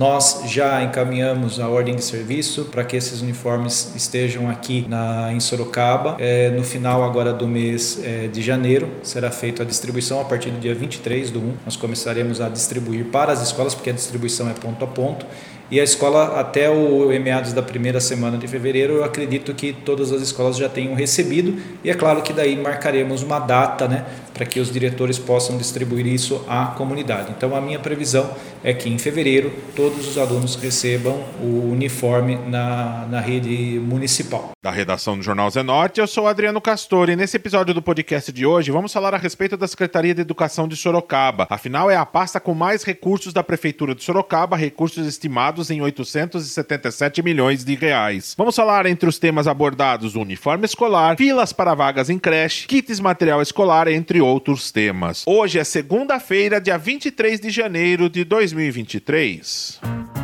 Nós 0.00 0.44
já 0.46 0.82
encaminhamos 0.82 1.60
a 1.60 1.68
ordem 1.68 1.94
de 1.94 2.02
serviço 2.02 2.64
para 2.64 2.82
que 2.82 2.96
esses 2.96 3.20
uniformes 3.20 3.92
estejam 3.94 4.48
aqui 4.48 4.86
na, 4.88 5.30
em 5.30 5.38
Sorocaba. 5.40 6.16
É, 6.18 6.48
no 6.48 6.64
final 6.64 7.04
agora 7.04 7.34
do 7.34 7.46
mês 7.46 8.00
é, 8.02 8.26
de 8.26 8.40
janeiro 8.40 8.88
será 9.02 9.30
feita 9.30 9.62
a 9.62 9.66
distribuição 9.66 10.18
a 10.18 10.24
partir 10.24 10.48
do 10.48 10.58
dia 10.58 10.74
23 10.74 11.30
do 11.30 11.38
1. 11.40 11.54
Nós 11.66 11.76
começaremos 11.76 12.40
a 12.40 12.48
distribuir 12.48 13.04
para 13.12 13.30
as 13.30 13.42
escolas, 13.42 13.74
porque 13.74 13.90
a 13.90 13.92
distribuição 13.92 14.48
é 14.48 14.54
ponto 14.54 14.82
a 14.82 14.88
ponto 14.88 15.26
e 15.70 15.78
a 15.78 15.84
escola, 15.84 16.40
até 16.40 16.68
o 16.68 17.08
meados 17.20 17.52
da 17.52 17.62
primeira 17.62 18.00
semana 18.00 18.36
de 18.36 18.48
fevereiro, 18.48 18.94
eu 18.94 19.04
acredito 19.04 19.54
que 19.54 19.72
todas 19.72 20.10
as 20.10 20.20
escolas 20.20 20.56
já 20.56 20.68
tenham 20.68 20.94
recebido. 20.94 21.62
E 21.84 21.90
é 21.90 21.94
claro 21.94 22.22
que 22.22 22.32
daí 22.32 22.56
marcaremos 22.56 23.22
uma 23.22 23.38
data 23.38 23.86
né, 23.86 24.04
para 24.34 24.44
que 24.44 24.58
os 24.58 24.72
diretores 24.72 25.16
possam 25.16 25.56
distribuir 25.56 26.08
isso 26.08 26.44
à 26.48 26.66
comunidade. 26.66 27.32
Então, 27.36 27.54
a 27.54 27.60
minha 27.60 27.78
previsão 27.78 28.28
é 28.64 28.74
que 28.74 28.88
em 28.88 28.98
fevereiro 28.98 29.52
todos 29.76 29.89
os 29.98 30.18
alunos 30.18 30.56
recebam 30.56 31.22
o 31.40 31.70
uniforme 31.72 32.36
na, 32.36 33.06
na 33.10 33.20
rede 33.20 33.80
municipal. 33.80 34.50
Da 34.62 34.70
redação 34.70 35.16
do 35.16 35.22
Jornal 35.22 35.50
Zenorte, 35.50 36.00
eu 36.00 36.06
sou 36.06 36.28
Adriano 36.28 36.60
Castor 36.60 37.08
e 37.08 37.16
nesse 37.16 37.36
episódio 37.36 37.72
do 37.72 37.80
podcast 37.80 38.30
de 38.30 38.44
hoje 38.44 38.70
vamos 38.70 38.92
falar 38.92 39.14
a 39.14 39.18
respeito 39.18 39.56
da 39.56 39.66
Secretaria 39.66 40.14
de 40.14 40.20
Educação 40.20 40.68
de 40.68 40.76
Sorocaba. 40.76 41.46
Afinal, 41.48 41.90
é 41.90 41.96
a 41.96 42.04
pasta 42.04 42.38
com 42.38 42.54
mais 42.54 42.84
recursos 42.84 43.32
da 43.32 43.42
Prefeitura 43.42 43.94
de 43.94 44.04
Sorocaba, 44.04 44.56
recursos 44.56 45.06
estimados 45.06 45.70
em 45.70 45.80
877 45.80 47.22
milhões 47.22 47.64
de 47.64 47.74
reais. 47.74 48.34
Vamos 48.36 48.54
falar 48.54 48.86
entre 48.86 49.08
os 49.08 49.18
temas 49.18 49.46
abordados 49.46 50.14
o 50.14 50.20
uniforme 50.20 50.66
escolar, 50.66 51.16
filas 51.16 51.52
para 51.52 51.74
vagas 51.74 52.10
em 52.10 52.18
creche, 52.18 52.66
kits 52.66 53.00
material 53.00 53.40
escolar, 53.40 53.88
entre 53.88 54.20
outros 54.20 54.70
temas. 54.70 55.24
Hoje 55.26 55.58
é 55.58 55.64
segunda-feira, 55.64 56.60
dia 56.60 56.76
23 56.76 57.40
de 57.40 57.50
janeiro 57.50 58.10
de 58.10 58.24
2023. 58.24 59.79
Thank 59.82 60.16
you. 60.16 60.19